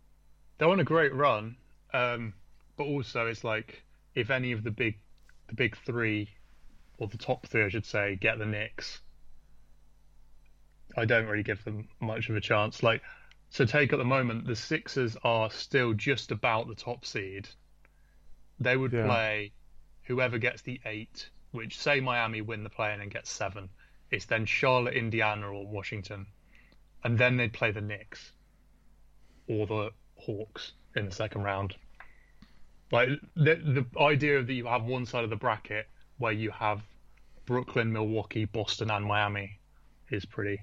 [0.59, 1.57] they're on a great run,
[1.93, 2.33] um,
[2.77, 3.83] but also it's like
[4.15, 4.99] if any of the big
[5.47, 6.29] the big three
[6.99, 9.01] or the top three, I should say, get the Knicks,
[10.95, 12.83] I don't really give them much of a chance.
[12.83, 13.01] Like,
[13.49, 17.49] so take at the moment, the Sixers are still just about the top seed.
[18.59, 19.05] They would Yeah.
[19.05, 19.51] play
[20.03, 23.69] whoever gets the eight, which say Miami win the play-in and get seven.
[24.11, 26.25] It's then Charlotte, Indiana, or Washington,
[27.03, 28.31] and then they'd play the Knicks
[29.47, 31.75] or the Hawks in the second round.
[32.91, 35.87] Like the the idea that you have one side of the bracket
[36.17, 36.83] where you have
[37.45, 39.59] Brooklyn, Milwaukee, Boston, and Miami
[40.11, 40.61] is pretty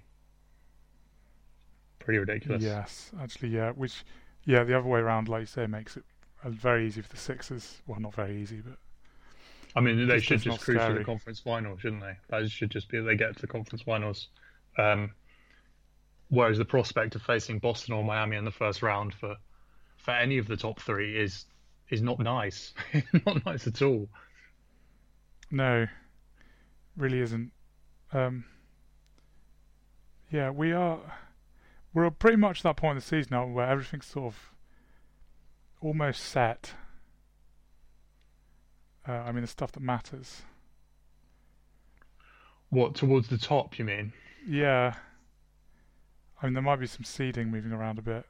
[1.98, 2.62] pretty ridiculous.
[2.62, 3.70] Yes, actually, yeah.
[3.70, 4.04] Which,
[4.44, 6.04] yeah, the other way around, like you say, makes it
[6.44, 7.82] very easy for the Sixers.
[7.86, 8.78] Well, not very easy, but
[9.76, 12.16] I mean, they Just should just not cruise to the conference final, shouldn't they?
[12.28, 14.28] That should just be they get to the conference finals.
[14.78, 15.12] Um,
[16.28, 19.36] whereas the prospect of facing Boston or Miami in the first round for
[19.96, 21.44] for any of the top three is
[21.90, 22.72] is not nice,
[23.26, 24.08] not nice at all.
[25.50, 25.86] no,
[26.96, 27.52] really isn't.
[28.12, 28.44] Um,
[30.30, 30.98] yeah, we are.
[31.92, 34.50] We're at pretty much at that point in the season now where everything's sort of
[35.80, 36.74] almost set.
[39.08, 40.42] Uh, I mean, the stuff that matters.
[42.68, 43.78] What towards the top?
[43.78, 44.12] You mean?
[44.46, 44.94] Yeah.
[46.40, 48.24] I mean, there might be some seeding moving around a bit.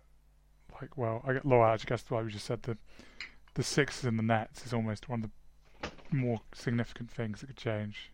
[0.81, 1.63] Like, well, I get Law.
[1.63, 2.77] I guess why we just said the
[3.55, 5.31] the Sixers in the nets is almost one of
[5.83, 8.11] the more significant things that could change.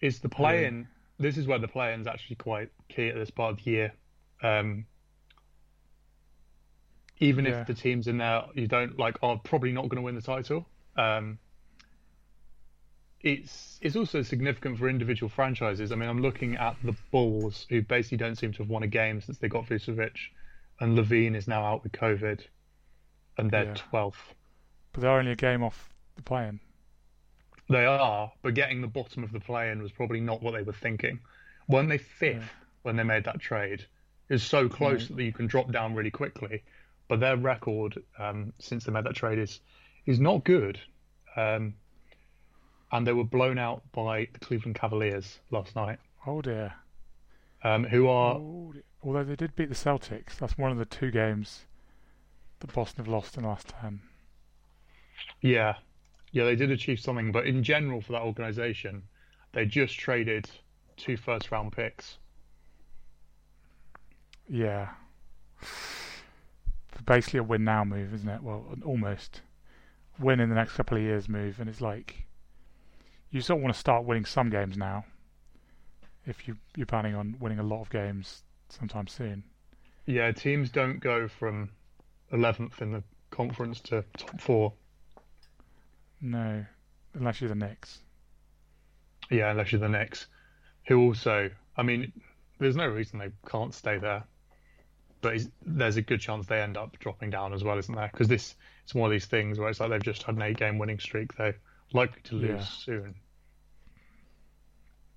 [0.00, 0.86] is the play-in.
[1.18, 3.92] This is where the play-in is actually quite key at this part of the year.
[4.42, 4.86] Um,
[7.20, 7.60] even Yeah.
[7.60, 10.22] if the teams in there you don't like are probably not going to win the
[10.22, 11.38] title, um,
[13.20, 15.90] it's it's also significant for individual franchises.
[15.90, 18.86] I mean, I'm looking at the Bulls, who basically don't seem to have won a
[18.88, 20.16] game since they got Vucevic,
[20.80, 22.40] and LaVine is now out with COVID,
[23.36, 23.74] and they're Yeah.
[23.74, 24.34] 12th.
[24.92, 26.60] But they're only a game off the play-in.
[27.68, 30.72] They are, but getting the bottom of the play-in was probably not what they were
[30.72, 31.20] thinking.
[31.66, 32.64] Weren't they fifth Yeah.
[32.82, 33.80] when they made that trade?
[34.28, 35.16] It was so close Yeah.
[35.16, 36.62] that you can drop down really quickly.
[37.08, 39.60] But their record um, since they made that trade is
[40.06, 40.78] is not good.
[41.36, 41.74] Um,
[42.90, 46.72] and they were blown out by the Cleveland Cavaliers last night, Oh dear.
[47.62, 48.82] um, who are Oh dear.
[49.02, 51.66] Although they did beat the Celtics, that's one of the two games
[52.60, 54.00] that Boston have lost in the last ten.
[55.40, 55.74] Yeah,
[56.32, 59.02] yeah, they did achieve something, but in general for that organization,
[59.52, 60.50] they just traded
[60.96, 62.18] two first round picks.
[64.48, 64.88] Yeah.
[67.06, 68.42] Basically a win now move, isn't it?
[68.42, 69.42] Well, almost
[70.18, 72.26] win in the next couple of years move, and it's like
[73.30, 75.04] you sort of want to start winning some games now.
[76.26, 79.44] If you you're planning on winning a lot of games sometime soon.
[80.06, 81.70] Yeah, teams don't go from
[82.32, 84.72] 11th in the conference to top four.
[86.20, 86.64] No,
[87.14, 88.00] unless you're the Knicks.
[89.30, 90.26] Yeah, unless you're the Knicks,
[90.86, 92.12] who also, I mean,
[92.58, 94.24] there's no reason they can't stay there,
[95.20, 98.08] but there's a good chance they end up dropping down as well, isn't there?
[98.12, 98.54] Because this
[98.84, 101.36] it's one of these things where it's like they've just had an eight-game winning streak,
[101.36, 101.56] they're
[101.92, 102.64] likely to lose Yeah.
[102.64, 103.14] soon.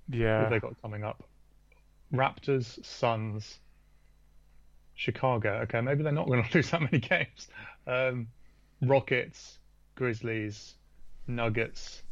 [0.10, 1.24] Yeah, they got coming up?
[2.14, 3.60] Raptors, Suns,
[4.96, 5.60] Chicago.
[5.64, 7.48] Okay, maybe they're not going to lose that many games.
[7.88, 8.28] Um,
[8.82, 9.60] Rockets,
[9.96, 10.74] Grizzlies,
[11.28, 12.04] Nuggets,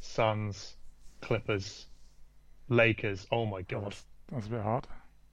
[0.00, 0.74] Suns,
[1.20, 1.86] Clippers,
[2.68, 3.26] Lakers.
[3.30, 4.86] Oh my god, that's, that's a bit hard.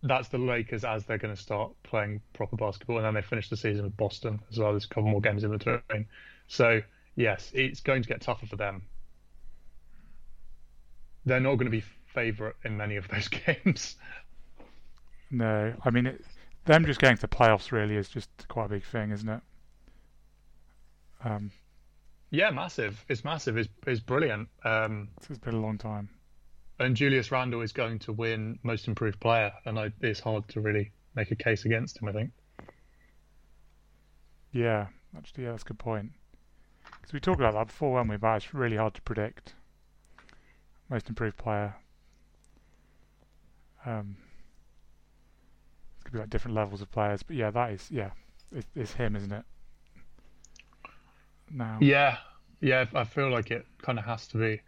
[0.03, 3.49] That's the Lakers as they're going to start playing proper basketball, and then they finish
[3.49, 4.71] the season with Boston as well.
[4.71, 6.05] There's a couple more games in between.
[6.47, 6.81] So
[7.15, 8.83] yes, it's going to get tougher for them.
[11.25, 13.27] They're not going to be favourite in many of those
[13.63, 13.95] games.
[15.31, 16.25] No, I mean it,
[16.65, 19.41] them just getting to the playoffs really is just quite a big thing, isn't it?
[21.23, 21.51] Um,
[22.29, 23.03] Yeah, massive.
[23.07, 23.57] It's massive.
[23.57, 24.49] It's, it's brilliant.
[24.65, 26.09] Um, it's been a long time.
[26.83, 30.61] And Julius Randle is going to win Most Improved Player, and I, it's hard to
[30.61, 32.07] really make a case against him.
[32.07, 32.31] I think.
[34.51, 36.11] Yeah, actually, yeah, that's a good point.
[37.01, 38.17] Because we talked about that before, weren't we?
[38.17, 39.55] But it's really hard to predict
[40.89, 41.75] most improved player.
[43.85, 44.15] Um,
[45.99, 48.11] it could be like different levels of players, but yeah, that is yeah,
[48.55, 49.43] it, it's him, isn't it?
[51.51, 52.17] Now, Yeah,
[52.61, 54.61] yeah, I feel like it kind of has to be.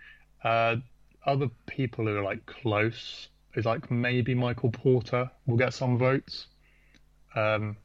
[0.43, 0.77] Uh,
[1.25, 6.47] other people who are like close is like maybe Michael Porter will get some votes,
[7.35, 7.77] um,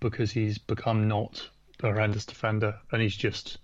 [0.00, 1.48] because he's become not
[1.82, 3.58] a horrendous defender and he's just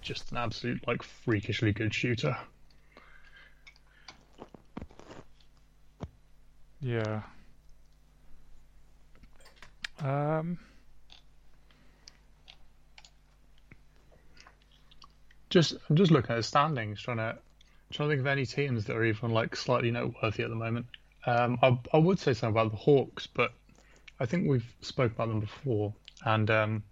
[0.00, 2.36] just an absolute like freakishly good shooter.
[6.80, 7.22] yeah.
[10.02, 10.58] Um,
[15.48, 17.38] Just I'm just looking at the standings, trying to
[17.94, 20.86] trying to think of any teams that are even like slightly noteworthy at the moment.
[21.26, 23.52] Um, I I would say something about the Hawks, but
[24.20, 26.82] I think we've spoke about them before, and um,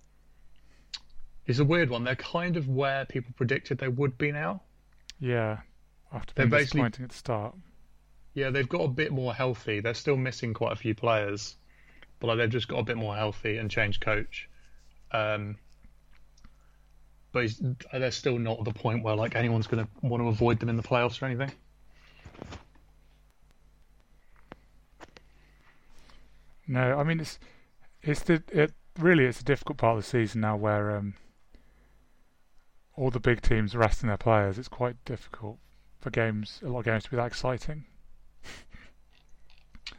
[1.47, 2.05] it's a weird one.
[2.05, 4.62] They're kind of where people predicted they would be now.
[5.21, 5.59] yeah.
[6.15, 7.55] After They're being basically- disappointing at the start.
[8.35, 9.81] Yeah, they've got a bit more healthy.
[9.81, 11.57] They're still missing quite a few players,
[12.21, 14.49] but like, they've just got a bit more healthy and changed coach.
[15.11, 15.57] Um,
[17.33, 17.51] but
[17.92, 20.68] they're still not at the point where like anyone's going to want to avoid them
[20.68, 21.51] in the playoffs or anything.
[26.68, 27.38] No, I mean it's
[28.03, 31.14] it's the it really it's a difficult part of the season now where um,
[32.97, 34.59] all the big teams are resting their players.
[34.59, 35.59] It's quite difficult
[36.01, 37.85] for games, a lot of games to be that exciting.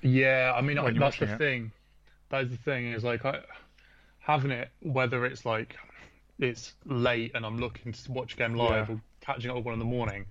[0.02, 1.38] Yeah, I mean that's the it.
[1.38, 1.72] thing.
[2.30, 3.40] That's the thing is like I,
[4.20, 5.76] having it whether it's like
[6.40, 8.96] it's late and I'm looking to watch a game live Yeah.
[8.96, 10.26] or catching up with one in the morning,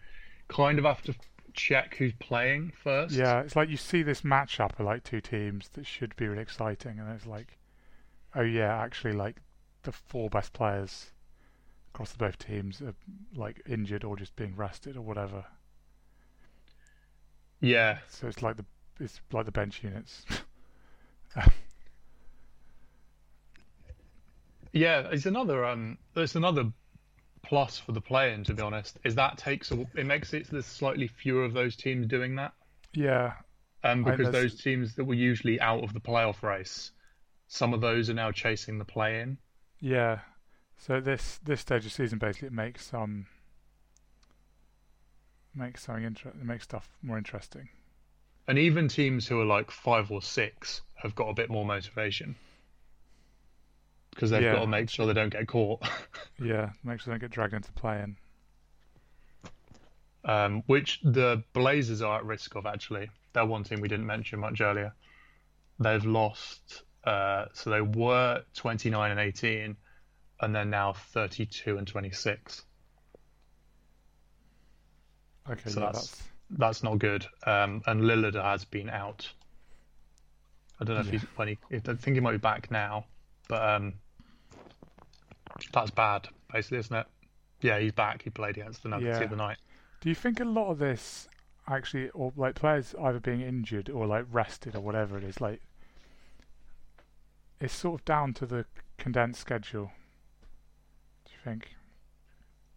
[0.48, 1.14] kind of have to
[1.54, 3.14] check who's playing first.
[3.14, 6.42] Yeah, it's like you see this matchup of like two teams that should be really
[6.42, 7.58] exciting, and it's like,
[8.34, 9.36] oh yeah, actually like
[9.82, 11.10] the four best players
[11.94, 12.94] across the both teams are
[13.34, 15.44] like injured or just being rested or whatever.
[17.60, 18.64] Yeah, So it's like the
[18.98, 20.24] it's like the bench units.
[24.72, 26.72] Yeah, it's another um, it's another
[27.42, 28.44] plus for the play-in.
[28.44, 31.76] To be honest, is that takes a, it makes it there's slightly fewer of those
[31.76, 32.52] teams doing that,
[32.94, 33.34] yeah,
[33.84, 36.92] um, because those teams that were usually out of the playoff race,
[37.48, 39.38] some of those are now chasing the play-in.
[39.80, 40.20] yeah.
[40.78, 43.26] So this this stage of season basically it makes um
[45.54, 47.68] makes something inter- it makes stuff more interesting.
[48.48, 52.34] And even teams who are like five or six have got a bit more motivation
[54.22, 54.52] because they've Yeah.
[54.52, 55.82] got to make sure they don't get caught.
[56.38, 58.16] Yeah, make sure they don't get dragged into play-in.
[60.24, 63.10] um, which the Blazers are at risk of actually.
[63.32, 64.92] They're one team we didn't mention much earlier.
[65.80, 69.76] They've lost, uh, so they were 29 and 18,
[70.40, 72.62] and they're now 32 and 26.
[75.50, 77.26] Okay, So yeah, that's- that's That's not good.
[77.46, 79.28] Um, and Lillard has been out.
[80.80, 81.12] I don't know if Yeah.
[81.12, 81.58] he's when he.
[81.72, 83.06] I think he might be back now,
[83.48, 83.94] but um,
[85.72, 87.06] that's bad, basically, isn't it?
[87.60, 88.22] Yeah, he's back.
[88.22, 89.18] He played against the Nuggets Yeah.
[89.20, 89.58] the other night.
[90.00, 91.28] Do you think a lot of this
[91.68, 95.62] actually, or like players either being injured or like rested or whatever it is, like
[97.60, 98.66] it's sort of down to the
[98.98, 99.92] condensed schedule?
[101.24, 101.76] Do you think?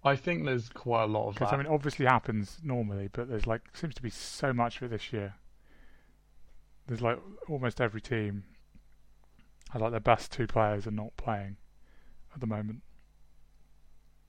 [0.04, 1.52] I think there's quite a lot of Because.
[1.52, 4.90] I mean, obviously happens normally, but there's like seems to be so much of it
[4.92, 5.34] this year.
[6.86, 8.44] There's like almost every team,
[9.74, 11.58] and like their best two players are not playing
[12.36, 12.82] at the moment.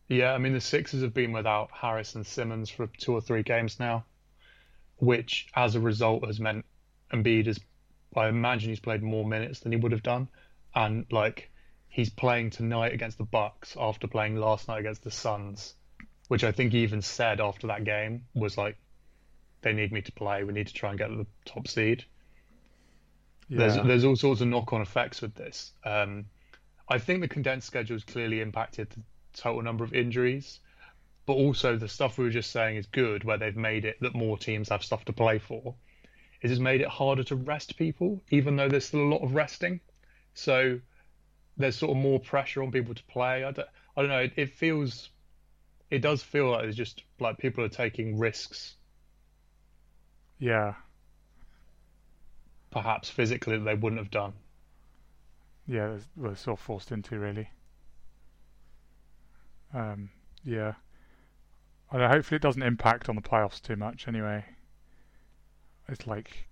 [0.09, 3.43] Yeah, I mean the Sixers have been without Harris and Simmons for two or three
[3.43, 4.05] games now,
[4.99, 6.65] which as a result has meant
[7.13, 7.59] Embiid has,
[8.17, 10.29] I imagine he's played more minutes than he would have done,
[10.75, 11.51] and like
[11.89, 15.75] he's playing tonight against the Bucks after playing last night against the Suns,
[16.29, 18.77] which I think he even said after that game was like,
[19.63, 20.45] they need me to play.
[20.45, 22.05] We need to try and get the top seed.
[23.49, 25.73] Yeah, There's there's all sorts of knock-on effects with this.
[25.85, 26.27] Um,
[26.89, 29.01] I think the condensed schedule has clearly impacted the
[29.35, 30.61] total number of injuries,
[31.27, 34.15] but also the stuff we were just saying is good, where they've made it that
[34.15, 35.75] more teams have stuff to play for.
[36.41, 39.35] It has made it harder to rest people, even though there's still a lot of
[39.35, 39.81] resting.
[40.35, 40.81] So
[41.57, 43.43] there's sort of more pressure on people to play.
[43.43, 44.21] I don't, I don't know.
[44.21, 45.11] It, it feels,
[45.91, 48.77] it does feel like it's just like people are taking risks,
[50.39, 50.75] yeah,
[52.71, 54.35] perhaps physically that they wouldn't have done.
[55.67, 55.97] Yeah.
[56.17, 57.51] We're sort of forced into really.
[59.75, 60.11] Um,
[60.45, 60.75] yeah.
[61.91, 64.09] I know, hopefully it doesn't impact on the playoffs too much.
[64.09, 64.45] Anyway,
[65.89, 66.49] it's like,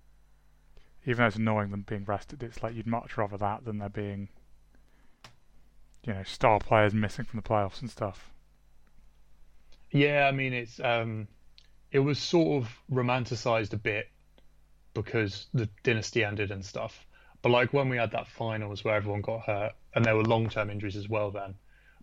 [1.05, 3.89] even though it's annoying them being rested, it's like you'd much rather that than there
[3.89, 4.29] being,
[6.05, 8.31] you know, star players missing from the playoffs and stuff.
[9.91, 11.27] Yeah, I mean it's um,
[11.91, 14.09] it was sort of romanticized a bit
[14.93, 17.05] because the dynasty ended and stuff.
[17.45, 20.49] But like when we had that finals where everyone got hurt and there were long
[20.49, 21.53] term injuries as well then.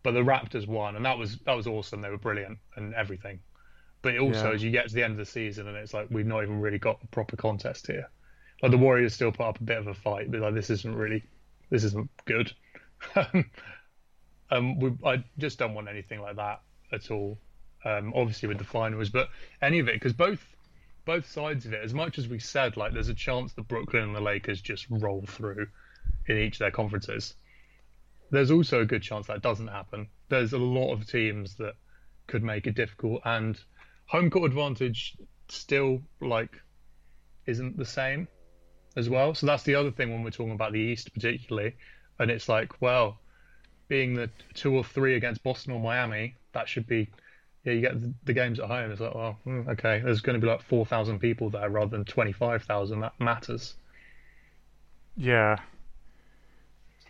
[0.05, 2.01] But the Raptors won and that was that was awesome.
[2.01, 3.41] They were brilliant and everything.
[4.03, 4.55] But also Yeah.
[4.55, 6.61] as you get to the end of the season and it's like we've not even
[6.61, 8.09] really got a proper contest here.
[8.63, 10.95] Like the Warriors still put up a bit of a fight, but like this isn't
[10.95, 11.25] really
[11.71, 12.53] this isn't good.
[14.53, 16.61] um we I just don't want anything like that
[16.93, 17.37] at all.
[17.85, 19.29] Um obviously with the finals, but
[19.61, 20.39] any of it because both
[21.05, 24.05] both sides of it, as much as we said, like there's a chance that Brooklyn
[24.05, 25.67] and the Lakers just roll through
[26.27, 27.35] in each of their conferences.
[28.31, 30.09] There's also a good chance that doesn't happen.
[30.29, 31.75] There's a lot of teams that
[32.27, 33.59] could make it difficult, and
[34.07, 35.17] home court advantage
[35.49, 36.61] still like
[37.47, 38.29] isn't the same
[38.97, 39.35] as well.
[39.35, 41.77] So that's the other thing when we're talking about the East, particularly.
[42.19, 43.19] And it's like, well,
[43.89, 47.11] being the two or three against Boston or Miami, that should be
[47.65, 48.91] yeah, you get the, the games at home.
[48.91, 51.91] It's like, well, hmm, okay, there's going to be like four thousand people there rather
[51.91, 53.01] than twenty five thousand.
[53.01, 53.75] That matters.
[55.17, 55.59] Yeah.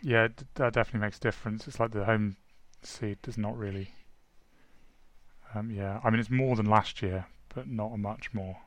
[0.01, 1.67] Yeah, that definitely makes a difference.
[1.67, 2.35] It's like the home
[2.81, 3.91] seed does not really.
[5.55, 7.25] Um, yeah, I mean it's more than last year,
[7.55, 8.57] but not much more.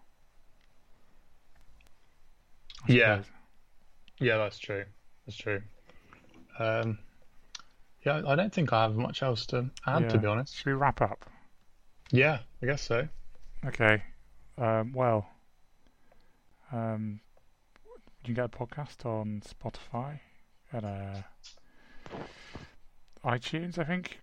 [2.87, 3.23] Yeah.
[4.19, 4.85] Yeah, that's true.
[5.27, 5.63] That's true.
[6.59, 6.99] Um,
[8.05, 10.57] yeah, I don't think I have much else to add, to be honest.
[10.57, 11.29] Should we wrap up?
[12.13, 13.09] Yeah, I guess so.
[13.65, 14.03] Okay.
[14.59, 15.27] Um, well,
[16.73, 17.21] um,
[18.25, 20.21] you can get a podcast on Spotify
[20.73, 21.23] and uh,
[23.25, 23.79] iTunes.
[23.79, 24.21] I think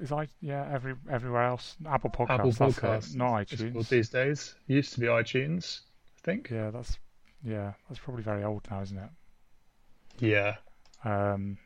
[0.00, 2.30] is i yeah every everywhere else Apple Podcasts.
[2.30, 3.88] Apple it, Podcasts, not iTunes.
[3.88, 4.54] these days.
[4.66, 5.80] Used to be iTunes,
[6.18, 6.50] I think.
[6.50, 6.98] Yeah, that's
[7.44, 9.10] yeah, that's probably very old now, isn't it?
[10.18, 10.56] Yeah.
[11.04, 11.58] Um,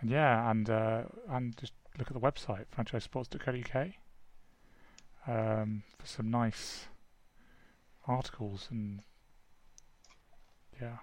[0.00, 3.88] and yeah, and uh, and just look at the website franchisesports.co.uk
[5.28, 6.86] um, for some nice
[8.06, 9.00] articles and
[10.80, 10.96] yeah,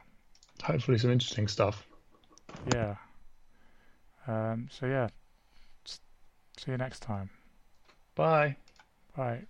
[0.63, 1.85] Hopefully, some interesting stuff.
[2.73, 2.95] yeah.
[4.27, 5.09] Um, so yeah,
[5.85, 7.29] see you next time.
[8.15, 8.55] Bye.
[9.15, 9.45] Bye.